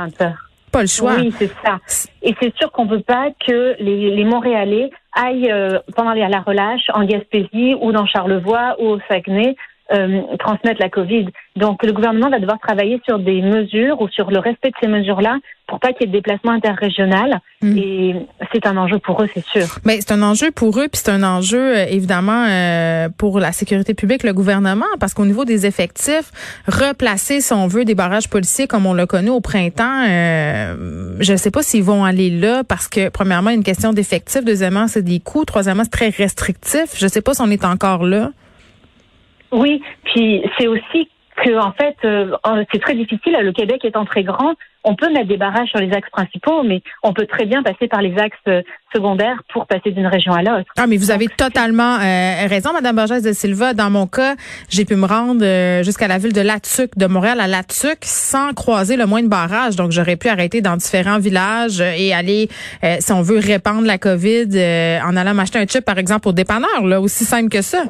Pas 0.71 0.81
le 0.81 0.87
choix. 0.87 1.15
Oui, 1.15 1.33
c'est 1.37 1.51
ça. 1.63 1.79
Et 2.21 2.33
c'est 2.41 2.55
sûr 2.55 2.71
qu'on 2.71 2.85
veut 2.85 3.01
pas 3.01 3.29
que 3.45 3.75
les, 3.79 4.11
les 4.15 4.23
Montréalais 4.23 4.89
aillent 5.13 5.51
euh, 5.51 5.79
pendant 5.95 6.13
la 6.13 6.39
relâche 6.41 6.89
en 6.93 7.03
Gaspésie 7.03 7.75
ou 7.81 7.91
dans 7.91 8.05
Charlevoix 8.05 8.75
ou 8.79 8.87
au 8.87 8.99
Saguenay 9.09 9.55
euh, 9.93 10.21
transmettre 10.39 10.79
la 10.79 10.89
COVID. 10.89 11.27
Donc 11.55 11.83
le 11.83 11.91
gouvernement 11.91 12.29
va 12.29 12.39
devoir 12.39 12.59
travailler 12.59 13.01
sur 13.05 13.19
des 13.19 13.41
mesures 13.41 14.01
ou 14.01 14.07
sur 14.09 14.31
le 14.31 14.39
respect 14.39 14.69
de 14.69 14.75
ces 14.81 14.87
mesures-là 14.87 15.37
pour 15.71 15.79
pas 15.79 15.93
qu'il 15.93 16.01
y 16.01 16.03
ait 16.03 16.07
de 16.07 16.17
déplacement 16.17 16.51
interrégional. 16.51 17.39
Mm. 17.61 17.77
Et 17.77 18.15
c'est 18.51 18.65
un 18.65 18.75
enjeu 18.77 18.99
pour 18.99 19.23
eux, 19.23 19.29
c'est 19.33 19.45
sûr. 19.45 19.79
Mais 19.85 20.01
c'est 20.01 20.11
un 20.11 20.21
enjeu 20.21 20.51
pour 20.51 20.77
eux, 20.79 20.87
puis 20.91 21.01
c'est 21.03 21.11
un 21.11 21.23
enjeu 21.23 21.77
euh, 21.77 21.85
évidemment 21.89 22.45
euh, 22.47 23.07
pour 23.17 23.39
la 23.39 23.53
sécurité 23.53 23.93
publique, 23.93 24.23
le 24.23 24.33
gouvernement, 24.33 24.85
parce 24.99 25.13
qu'au 25.13 25.25
niveau 25.25 25.45
des 25.45 25.65
effectifs, 25.65 26.31
replacer, 26.67 27.39
si 27.39 27.53
on 27.53 27.67
veut, 27.67 27.85
des 27.85 27.95
barrages 27.95 28.29
policiers 28.29 28.67
comme 28.67 28.85
on 28.85 28.93
l'a 28.93 29.05
connu 29.05 29.29
au 29.29 29.39
printemps, 29.39 30.05
euh, 30.09 31.15
je 31.19 31.31
ne 31.31 31.37
sais 31.37 31.51
pas 31.51 31.63
s'ils 31.63 31.83
vont 31.83 32.03
aller 32.03 32.29
là, 32.29 32.63
parce 32.65 32.89
que 32.89 33.09
premièrement, 33.09 33.49
une 33.49 33.63
question 33.63 33.93
d'effectifs, 33.93 34.43
deuxièmement, 34.43 34.87
c'est 34.87 35.03
des 35.03 35.19
coûts, 35.19 35.45
troisièmement, 35.45 35.83
c'est 35.83 35.91
très 35.91 36.09
restrictif. 36.09 36.97
Je 36.97 37.05
ne 37.05 37.09
sais 37.09 37.21
pas 37.21 37.33
si 37.33 37.41
on 37.41 37.49
est 37.49 37.63
encore 37.63 38.03
là. 38.03 38.31
Oui, 39.51 39.81
puis 40.03 40.43
c'est 40.57 40.67
aussi 40.67 41.09
que 41.43 41.57
en 41.57 41.71
fait, 41.71 41.95
euh, 42.05 42.35
c'est 42.71 42.81
très 42.81 42.95
difficile. 42.95 43.37
Le 43.41 43.51
Québec 43.51 43.83
étant 43.83 44.05
très 44.05 44.23
grand, 44.23 44.55
on 44.83 44.95
peut 44.95 45.11
mettre 45.11 45.27
des 45.27 45.37
barrages 45.37 45.69
sur 45.69 45.79
les 45.79 45.91
axes 45.93 46.09
principaux, 46.09 46.63
mais 46.63 46.81
on 47.03 47.13
peut 47.13 47.25
très 47.25 47.45
bien 47.45 47.61
passer 47.61 47.87
par 47.87 48.01
les 48.01 48.17
axes 48.17 48.37
euh, 48.47 48.61
secondaires 48.93 49.41
pour 49.53 49.67
passer 49.67 49.91
d'une 49.91 50.07
région 50.07 50.33
à 50.33 50.41
l'autre. 50.41 50.71
Ah, 50.77 50.87
mais 50.87 50.97
vous 50.97 51.11
avez 51.11 51.27
totalement 51.27 51.95
euh, 51.95 52.47
raison, 52.47 52.73
Madame 52.73 52.95
Borges 52.95 53.21
de 53.21 53.31
Silva. 53.31 53.73
Dans 53.73 53.89
mon 53.89 54.07
cas, 54.07 54.35
j'ai 54.69 54.85
pu 54.85 54.95
me 54.95 55.05
rendre 55.05 55.43
euh, 55.43 55.83
jusqu'à 55.83 56.07
la 56.07 56.17
ville 56.17 56.33
de 56.33 56.41
Latuc, 56.41 56.97
de 56.97 57.05
Montréal 57.05 57.39
à 57.39 57.47
Latuc, 57.47 57.99
sans 58.01 58.53
croiser 58.53 58.97
le 58.97 59.05
moins 59.05 59.21
de 59.21 59.27
barrages. 59.27 59.75
Donc, 59.75 59.91
j'aurais 59.91 60.15
pu 60.15 60.29
arrêter 60.29 60.61
dans 60.61 60.77
différents 60.77 61.19
villages 61.19 61.81
et 61.81 62.13
aller, 62.13 62.49
si 62.99 63.11
on 63.11 63.21
veut, 63.21 63.39
répandre 63.39 63.85
la 63.85 63.97
COVID 63.97 64.47
en 65.03 65.15
allant 65.15 65.33
m'acheter 65.33 65.59
un 65.59 65.65
chip, 65.65 65.85
par 65.85 65.97
exemple, 65.97 66.27
au 66.27 66.33
dépanneur. 66.33 66.85
Là, 66.85 66.99
aussi 66.99 67.25
simple 67.25 67.49
que 67.49 67.61
ça. 67.61 67.83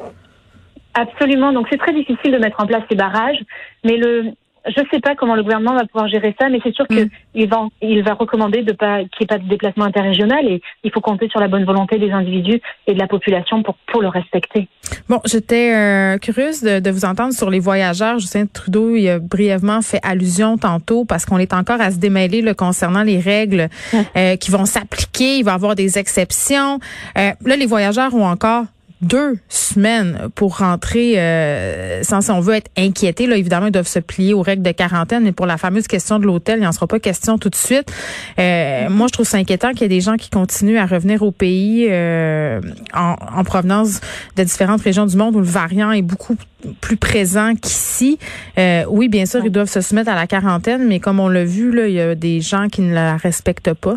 Absolument. 0.94 1.52
Donc 1.52 1.66
c'est 1.70 1.78
très 1.78 1.92
difficile 1.92 2.32
de 2.32 2.38
mettre 2.38 2.62
en 2.62 2.66
place 2.66 2.82
ces 2.90 2.96
barrages, 2.96 3.40
mais 3.84 3.96
le 3.96 4.32
je 4.64 4.80
ne 4.80 4.86
sais 4.92 5.00
pas 5.00 5.14
comment 5.14 5.34
le 5.34 5.42
gouvernement 5.42 5.74
va 5.74 5.86
pouvoir 5.86 6.08
gérer 6.08 6.34
ça, 6.40 6.48
mais 6.48 6.60
c'est 6.62 6.74
sûr 6.74 6.86
qu'il 6.86 7.10
mm. 7.34 7.46
va, 7.46 7.66
il 7.80 8.02
va 8.02 8.14
recommander 8.14 8.62
de 8.62 8.72
pas 8.72 8.98
qu'il 8.98 9.20
n'y 9.20 9.24
ait 9.24 9.26
pas 9.26 9.38
de 9.38 9.48
déplacement 9.48 9.84
interrégional 9.84 10.46
et 10.46 10.60
il 10.84 10.90
faut 10.92 11.00
compter 11.00 11.28
sur 11.28 11.40
la 11.40 11.48
bonne 11.48 11.64
volonté 11.64 11.98
des 11.98 12.10
individus 12.10 12.60
et 12.86 12.94
de 12.94 12.98
la 12.98 13.06
population 13.06 13.62
pour 13.62 13.76
pour 13.86 14.02
le 14.02 14.08
respecter. 14.08 14.68
Bon, 15.08 15.20
j'étais 15.24 15.74
euh, 15.74 16.18
curieuse 16.18 16.62
de, 16.62 16.80
de, 16.80 16.90
vous 16.90 17.04
entendre 17.04 17.32
sur 17.32 17.50
les 17.50 17.58
voyageurs. 17.58 18.18
Justin 18.18 18.46
Trudeau 18.46 18.94
il 18.94 19.08
a 19.08 19.18
brièvement 19.18 19.82
fait 19.82 20.00
allusion 20.02 20.58
tantôt 20.58 21.04
parce 21.04 21.24
qu'on 21.24 21.38
est 21.38 21.54
encore 21.54 21.80
à 21.80 21.90
se 21.90 21.98
démêler 21.98 22.42
le 22.42 22.54
concernant 22.54 23.02
les 23.02 23.18
règles 23.18 23.68
euh, 24.16 24.36
qui 24.36 24.50
vont 24.50 24.64
s'appliquer. 24.64 25.38
Il 25.38 25.44
va 25.44 25.52
y 25.52 25.54
avoir 25.54 25.74
des 25.74 25.98
exceptions. 25.98 26.78
Euh, 27.18 27.30
là, 27.44 27.56
les 27.56 27.66
voyageurs 27.66 28.14
ont 28.14 28.26
encore 28.26 28.64
deux 29.02 29.36
semaines 29.48 30.28
pour 30.34 30.58
rentrer 30.58 31.18
euh, 31.18 32.02
sans 32.04 32.30
on 32.30 32.40
veut 32.40 32.54
être 32.54 32.70
inquiété. 32.78 33.26
Là, 33.26 33.36
évidemment, 33.36 33.66
ils 33.66 33.72
doivent 33.72 33.86
se 33.86 33.98
plier 33.98 34.32
aux 34.32 34.42
règles 34.42 34.62
de 34.62 34.70
quarantaine, 34.70 35.24
mais 35.24 35.32
pour 35.32 35.46
la 35.46 35.58
fameuse 35.58 35.88
question 35.88 36.18
de 36.18 36.24
l'hôtel, 36.24 36.60
il 36.60 36.62
n'en 36.62 36.72
sera 36.72 36.86
pas 36.86 37.00
question 37.00 37.36
tout 37.36 37.50
de 37.50 37.56
suite. 37.56 37.92
Euh, 38.38 38.88
moi, 38.88 39.08
je 39.08 39.12
trouve 39.12 39.26
ça 39.26 39.38
inquiétant 39.38 39.70
qu'il 39.70 39.82
y 39.82 39.84
ait 39.84 39.88
des 39.88 40.00
gens 40.00 40.16
qui 40.16 40.30
continuent 40.30 40.78
à 40.78 40.86
revenir 40.86 41.22
au 41.22 41.32
pays 41.32 41.88
euh, 41.90 42.60
en, 42.94 43.16
en, 43.36 43.44
provenance 43.44 44.00
de 44.36 44.44
différentes 44.44 44.82
régions 44.82 45.06
du 45.06 45.16
monde 45.16 45.34
où 45.34 45.40
le 45.40 45.44
variant 45.44 45.90
est 45.90 46.02
beaucoup 46.02 46.36
plus 46.80 46.96
présent 46.96 47.54
qu'ici. 47.54 48.18
Euh, 48.58 48.84
oui, 48.88 49.08
bien 49.08 49.26
sûr, 49.26 49.44
ils 49.44 49.50
doivent 49.50 49.68
se 49.68 49.80
soumettre 49.80 50.10
à 50.10 50.14
la 50.14 50.28
quarantaine, 50.28 50.86
mais 50.86 51.00
comme 51.00 51.18
on 51.18 51.28
l'a 51.28 51.44
vu, 51.44 51.72
là, 51.72 51.88
il 51.88 51.94
y 51.94 52.00
a 52.00 52.14
des 52.14 52.40
gens 52.40 52.68
qui 52.68 52.82
ne 52.82 52.94
la 52.94 53.16
respectent 53.16 53.74
pas. 53.74 53.96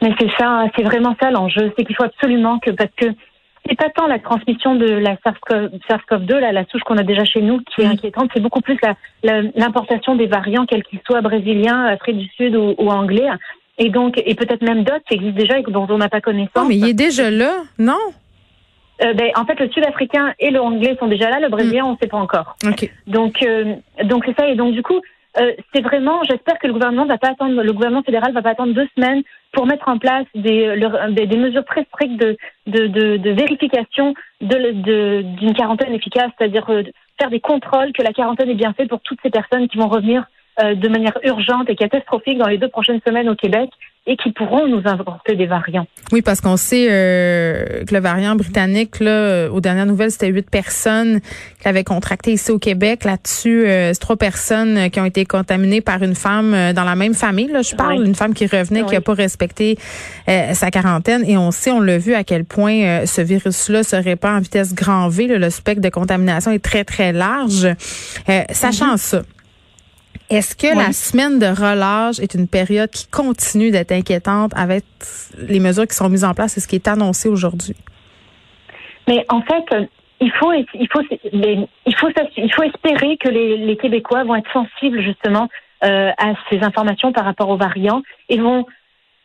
Mais 0.00 0.12
c'est 0.18 0.30
ça, 0.38 0.64
c'est 0.74 0.82
vraiment 0.82 1.14
ça 1.20 1.30
l'enjeu, 1.30 1.72
c'est 1.76 1.84
qu'il 1.84 1.94
faut 1.94 2.04
absolument 2.04 2.58
que 2.58 2.70
parce 2.72 2.90
que 2.96 3.06
c'est 3.68 3.76
pas 3.76 3.90
tant 3.90 4.06
la 4.06 4.18
transmission 4.18 4.74
de 4.74 4.86
la 4.86 5.14
SARS-CoV-2, 5.16 6.38
la, 6.38 6.52
la 6.52 6.64
souche 6.66 6.82
qu'on 6.82 6.98
a 6.98 7.02
déjà 7.02 7.24
chez 7.24 7.40
nous, 7.40 7.60
qui 7.60 7.82
est 7.82 7.86
mm. 7.86 7.92
inquiétante. 7.92 8.30
C'est 8.34 8.40
beaucoup 8.40 8.60
plus 8.60 8.78
l'importation 9.22 10.16
des 10.16 10.26
variants, 10.26 10.66
quels 10.66 10.82
qu'ils 10.82 11.00
soient, 11.06 11.20
brésiliens, 11.20 11.84
Afrique 11.84 12.18
du 12.18 12.28
Sud 12.36 12.56
ou, 12.56 12.74
ou 12.78 12.90
anglais. 12.90 13.28
Et 13.78 13.88
donc, 13.88 14.20
et 14.24 14.34
peut-être 14.34 14.62
même 14.62 14.84
d'autres 14.84 15.04
qui 15.08 15.14
existent 15.14 15.38
déjà 15.38 15.58
et 15.58 15.62
dont 15.62 15.86
on 15.88 15.98
n'a 15.98 16.08
pas 16.08 16.20
connaissance. 16.20 16.56
Non, 16.56 16.66
mais 16.66 16.76
il 16.76 16.88
est 16.88 16.94
déjà 16.94 17.30
là, 17.30 17.52
non? 17.78 17.98
Euh, 19.02 19.14
ben, 19.14 19.30
en 19.36 19.44
fait, 19.44 19.58
le 19.58 19.70
sud-africain 19.70 20.34
et 20.38 20.50
le 20.50 20.60
anglais 20.60 20.96
sont 20.98 21.08
déjà 21.08 21.30
là. 21.30 21.40
Le 21.40 21.48
brésilien, 21.48 21.84
mm. 21.84 21.86
on 21.86 21.92
ne 21.92 21.96
sait 21.96 22.08
pas 22.08 22.18
encore. 22.18 22.56
Okay. 22.66 22.90
Donc, 23.06 23.42
euh, 23.42 23.76
donc 24.04 24.24
c'est 24.26 24.36
ça. 24.38 24.48
Et 24.48 24.56
donc, 24.56 24.74
du 24.74 24.82
coup, 24.82 25.00
euh, 25.38 25.52
c'est 25.74 25.80
vraiment, 25.80 26.22
j'espère 26.24 26.58
que 26.58 26.66
le 26.66 26.74
gouvernement 26.74 27.06
va 27.06 27.16
pas 27.16 27.30
attendre, 27.30 27.62
le 27.62 27.72
gouvernement 27.72 28.02
fédéral 28.02 28.32
va 28.32 28.42
pas 28.42 28.50
attendre 28.50 28.74
deux 28.74 28.88
semaines 28.94 29.22
pour 29.52 29.66
mettre 29.66 29.88
en 29.88 29.98
place 29.98 30.26
des, 30.34 30.76
des, 31.10 31.36
mesures 31.36 31.64
très 31.64 31.84
strictes 31.84 32.20
de, 32.20 32.36
de, 32.66 33.16
de, 33.16 33.30
vérification 33.30 34.14
d'une 34.40 35.54
quarantaine 35.54 35.94
efficace, 35.94 36.30
c'est-à-dire 36.36 36.68
euh, 36.70 36.82
faire 37.18 37.30
des 37.30 37.40
contrôles 37.40 37.92
que 37.92 38.02
la 38.02 38.12
quarantaine 38.12 38.50
est 38.50 38.54
bien 38.54 38.74
faite 38.74 38.88
pour 38.88 39.00
toutes 39.00 39.20
ces 39.22 39.30
personnes 39.30 39.68
qui 39.68 39.78
vont 39.78 39.88
revenir 39.88 40.26
euh, 40.62 40.74
de 40.74 40.88
manière 40.88 41.18
urgente 41.22 41.70
et 41.70 41.76
catastrophique 41.76 42.36
dans 42.36 42.48
les 42.48 42.58
deux 42.58 42.68
prochaines 42.68 43.00
semaines 43.06 43.28
au 43.30 43.34
Québec 43.34 43.70
et 44.04 44.16
qui 44.16 44.32
pourront 44.32 44.66
nous 44.66 44.82
apporter 44.84 45.36
des 45.36 45.46
variants. 45.46 45.86
Oui, 46.10 46.22
parce 46.22 46.40
qu'on 46.40 46.56
sait 46.56 46.88
euh, 46.90 47.84
que 47.84 47.94
le 47.94 48.00
variant 48.00 48.34
britannique, 48.34 48.98
là, 48.98 49.10
euh, 49.10 49.48
aux 49.48 49.60
dernières 49.60 49.86
nouvelles, 49.86 50.10
c'était 50.10 50.28
huit 50.28 50.50
personnes 50.50 51.20
qui 51.20 51.64
l'avaient 51.66 51.84
contracté 51.84 52.32
ici 52.32 52.50
au 52.50 52.58
Québec. 52.58 53.04
Là-dessus, 53.04 53.64
euh, 53.64 53.92
c'est 53.92 54.00
trois 54.00 54.16
personnes 54.16 54.90
qui 54.90 54.98
ont 54.98 55.04
été 55.04 55.24
contaminées 55.24 55.80
par 55.80 56.02
une 56.02 56.16
femme 56.16 56.52
euh, 56.52 56.72
dans 56.72 56.82
la 56.82 56.96
même 56.96 57.14
famille. 57.14 57.46
Là, 57.46 57.62
je 57.62 57.76
parle 57.76 58.02
d'une 58.02 58.16
femme 58.16 58.34
qui 58.34 58.46
revenait, 58.46 58.82
qui 58.84 58.94
n'a 58.94 59.00
pas 59.00 59.14
respecté 59.14 59.78
sa 60.26 60.70
quarantaine. 60.70 61.24
Et 61.26 61.36
on 61.36 61.50
sait, 61.52 61.70
on 61.70 61.80
l'a 61.80 61.98
vu 61.98 62.14
à 62.14 62.24
quel 62.24 62.44
point 62.44 63.06
ce 63.06 63.20
virus-là 63.20 63.82
se 63.82 63.96
répand 63.96 64.36
en 64.36 64.40
vitesse 64.40 64.74
grand 64.74 65.08
V. 65.08 65.26
le 65.26 65.50
spectre 65.50 65.80
de 65.80 65.88
contamination 65.88 66.50
est 66.50 66.62
très, 66.62 66.84
très 66.84 67.12
large. 67.12 67.68
sachant 68.50 68.94
mm-hmm. 68.94 68.96
ça, 68.96 69.22
est-ce 70.30 70.56
que 70.56 70.76
la 70.76 70.92
semaine 70.92 71.38
de 71.38 71.46
relâche 71.46 72.18
est 72.18 72.34
une 72.34 72.48
période 72.48 72.90
qui 72.90 73.06
continue 73.06 73.70
d'être 73.70 73.92
inquiétante 73.92 74.52
avec 74.56 74.84
les 75.38 75.60
mesures 75.60 75.86
qui 75.86 75.94
sont 75.94 76.08
mises 76.08 76.24
en 76.24 76.34
place 76.34 76.56
et 76.56 76.60
ce 76.60 76.68
qui 76.68 76.76
est 76.76 76.88
annoncé 76.88 77.28
aujourd'hui? 77.28 77.76
Mais 79.08 79.24
en 79.28 79.42
fait, 79.42 79.88
il 80.20 80.30
faut, 80.32 80.52
il 80.52 80.88
faut, 80.90 81.02
il 81.10 81.96
faut, 81.96 82.08
il 82.36 82.52
faut 82.52 82.62
espérer 82.62 83.16
que 83.16 83.28
les, 83.28 83.76
Québécois 83.76 84.24
vont 84.24 84.36
être 84.36 84.50
sensibles 84.52 85.02
justement 85.02 85.48
euh, 85.84 86.10
à 86.16 86.34
ces 86.48 86.62
informations 86.62 87.12
par 87.12 87.24
rapport 87.24 87.48
aux 87.48 87.56
variants 87.56 88.02
et 88.28 88.38
vont 88.38 88.66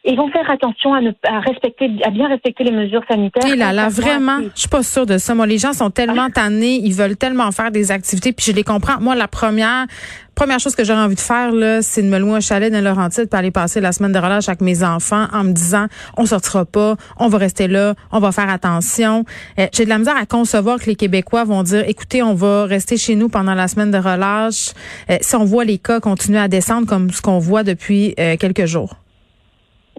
ils 0.04 0.16
vont 0.16 0.30
faire 0.32 0.50
attention 0.50 0.94
à, 0.94 1.02
ne, 1.02 1.12
à 1.24 1.40
respecter, 1.40 1.90
à 2.04 2.10
bien 2.10 2.30
respecter 2.30 2.64
les 2.64 2.72
mesures 2.72 3.04
sanitaires. 3.10 3.52
Et 3.52 3.58
là, 3.58 3.74
là, 3.74 3.90
vraiment, 3.90 4.40
je 4.56 4.62
suis 4.62 4.70
pas 4.70 4.84
sûre 4.84 5.06
de 5.06 5.18
ça. 5.18 5.36
Moi, 5.36 5.46
les 5.48 5.58
gens 5.58 5.74
sont 5.74 5.90
tellement 5.90 6.30
tannés, 6.30 6.80
ils 6.84 6.94
veulent 6.94 7.18
tellement 7.18 7.52
faire 7.52 7.72
des 7.72 7.92
activités, 7.92 8.32
puis 8.32 8.46
je 8.48 8.52
les 8.54 8.64
comprends. 8.64 9.02
Moi, 9.02 9.16
la 9.16 9.28
première, 9.28 9.86
première 10.34 10.60
chose 10.60 10.76
que 10.76 10.86
j'aurais 10.86 11.02
envie 11.02 11.16
de 11.16 11.20
faire, 11.20 11.52
là, 11.52 11.82
c'est 11.82 12.02
de 12.04 12.08
me 12.08 12.20
louer 12.20 12.38
un 12.38 12.40
chalet 12.40 12.72
dans 12.72 12.82
Laurentide 12.82 13.28
pour 13.28 13.38
aller 13.38 13.52
passer 13.52 13.82
la 13.82 13.92
semaine 13.92 14.14
de 14.14 14.20
relâche 14.20 14.48
avec 14.48 14.62
mes 14.62 14.82
enfants 14.82 15.28
en 15.34 15.44
me 15.44 15.52
disant, 15.52 15.88
on 16.16 16.26
sortira 16.26 16.64
pas, 16.64 16.96
on 17.20 17.28
va 17.28 17.38
rester 17.38 17.68
là, 17.68 17.96
on 18.14 18.20
va 18.20 18.32
faire 18.32 18.50
attention. 18.50 19.26
Euh, 19.60 19.68
j'ai 19.74 19.84
de 19.84 19.90
la 19.90 19.98
misère 19.98 20.16
à 20.16 20.26
concevoir 20.26 20.80
que 20.80 20.86
les 20.86 20.96
Québécois 20.96 21.44
vont 21.44 21.64
dire, 21.64 21.84
écoutez, 21.86 22.24
on 22.24 22.34
va 22.34 22.66
rester 22.66 22.96
chez 22.96 23.16
nous 23.16 23.28
pendant 23.28 23.56
la 23.56 23.68
semaine 23.68 23.92
de 23.92 23.98
relâche. 23.98 24.72
Euh, 25.10 25.18
si 25.20 25.36
on 25.36 25.44
voit 25.44 25.66
les 25.66 25.80
cas 25.80 26.00
continuer 26.00 26.40
à 26.40 26.48
descendre 26.48 26.88
comme 26.88 27.10
ce 27.10 27.22
qu'on 27.22 27.40
voit 27.40 27.64
depuis 27.64 28.14
euh, 28.20 28.38
quelques 28.38 28.66
jours. 28.66 28.96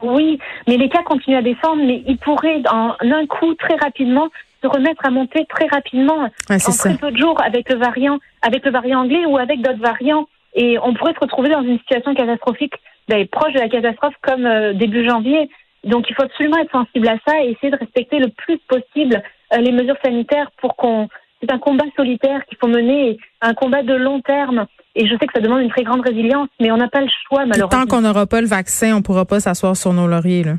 Oui, 0.02 0.38
mais 0.66 0.76
les 0.76 0.88
cas 0.88 1.02
continuent 1.02 1.36
à 1.36 1.42
descendre, 1.42 1.82
mais 1.84 2.02
ils 2.06 2.18
pourraient 2.18 2.62
en 2.70 2.94
un 3.00 3.26
coup 3.26 3.54
très 3.54 3.76
rapidement 3.76 4.28
se 4.62 4.66
remettre 4.66 5.04
à 5.04 5.10
monter 5.10 5.46
très 5.46 5.66
rapidement 5.66 6.28
en 6.50 6.58
très 6.58 6.96
peu 6.96 7.10
de 7.10 7.16
jours 7.16 7.40
avec 7.42 7.68
le 7.68 7.76
variant, 7.76 8.18
avec 8.42 8.64
le 8.64 8.70
variant 8.70 9.00
anglais 9.00 9.24
ou 9.26 9.38
avec 9.38 9.60
d'autres 9.60 9.80
variants. 9.80 10.26
Et 10.54 10.78
on 10.82 10.94
pourrait 10.94 11.14
se 11.14 11.20
retrouver 11.20 11.50
dans 11.50 11.62
une 11.62 11.78
situation 11.78 12.14
catastrophique, 12.14 12.74
ben, 13.08 13.26
proche 13.28 13.52
de 13.52 13.60
la 13.60 13.68
catastrophe 13.68 14.14
comme 14.22 14.46
euh, 14.46 14.72
début 14.72 15.06
janvier. 15.08 15.48
Donc 15.84 16.10
il 16.10 16.14
faut 16.16 16.24
absolument 16.24 16.58
être 16.58 16.72
sensible 16.72 17.08
à 17.08 17.16
ça 17.26 17.40
et 17.42 17.50
essayer 17.50 17.70
de 17.70 17.76
respecter 17.76 18.18
le 18.18 18.28
plus 18.28 18.58
possible 18.68 19.22
euh, 19.52 19.58
les 19.58 19.72
mesures 19.72 19.96
sanitaires 20.04 20.50
pour 20.60 20.74
qu'on 20.76 21.08
c'est 21.40 21.52
un 21.52 21.58
combat 21.58 21.84
solitaire 21.96 22.44
qu'il 22.46 22.58
faut 22.58 22.68
mener, 22.68 23.18
un 23.40 23.54
combat 23.54 23.82
de 23.82 23.94
long 23.94 24.20
terme. 24.20 24.66
Et 24.94 25.06
je 25.06 25.12
sais 25.12 25.26
que 25.26 25.32
ça 25.34 25.40
demande 25.40 25.60
une 25.60 25.70
très 25.70 25.84
grande 25.84 26.00
résilience, 26.00 26.48
mais 26.60 26.72
on 26.72 26.76
n'a 26.76 26.88
pas 26.88 27.00
le 27.00 27.08
choix, 27.28 27.46
malheureusement. 27.46 27.68
Tant 27.68 27.86
qu'on 27.86 28.00
n'aura 28.00 28.26
pas 28.26 28.40
le 28.40 28.48
vaccin, 28.48 28.94
on 28.94 28.98
ne 28.98 29.02
pourra 29.02 29.24
pas 29.24 29.38
s'asseoir 29.38 29.76
sur 29.76 29.92
nos 29.92 30.08
lauriers. 30.08 30.42
Là. 30.42 30.54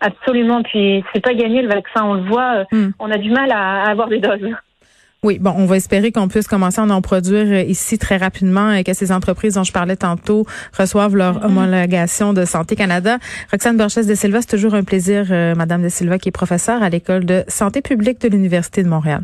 Absolument. 0.00 0.62
Puis 0.62 1.04
c'est 1.12 1.22
pas 1.22 1.34
gagné 1.34 1.62
le 1.62 1.68
vaccin, 1.68 2.04
on 2.04 2.14
le 2.14 2.28
voit. 2.28 2.54
Euh, 2.56 2.64
hmm. 2.72 2.90
On 2.98 3.10
a 3.10 3.18
du 3.18 3.30
mal 3.30 3.50
à, 3.50 3.84
avoir 3.90 4.08
des 4.08 4.18
doses. 4.18 4.50
Oui, 5.22 5.38
bon, 5.38 5.54
on 5.56 5.64
va 5.64 5.76
espérer 5.76 6.12
qu'on 6.12 6.28
puisse 6.28 6.46
commencer 6.46 6.82
à 6.82 6.84
en 6.84 7.00
produire 7.00 7.46
euh, 7.46 7.62
ici 7.62 7.98
très 7.98 8.18
rapidement 8.18 8.72
et 8.72 8.84
que 8.84 8.92
ces 8.92 9.10
entreprises 9.10 9.54
dont 9.54 9.64
je 9.64 9.72
parlais 9.72 9.96
tantôt 9.96 10.44
reçoivent 10.76 11.16
leur 11.16 11.38
mm-hmm. 11.38 11.46
homologation 11.46 12.32
de 12.34 12.44
Santé 12.44 12.76
Canada. 12.76 13.18
Roxane 13.50 13.78
Borges 13.78 14.06
de 14.06 14.14
Silva, 14.14 14.42
c'est 14.42 14.50
toujours 14.50 14.74
un 14.74 14.84
plaisir, 14.84 15.26
euh, 15.30 15.54
Madame 15.54 15.82
de 15.82 15.88
Silva, 15.88 16.18
qui 16.18 16.28
est 16.28 16.32
professeure 16.32 16.82
à 16.82 16.90
l'école 16.90 17.24
de 17.24 17.42
santé 17.48 17.80
publique 17.80 18.20
de 18.20 18.28
l'Université 18.28 18.82
de 18.82 18.88
Montréal. 18.88 19.22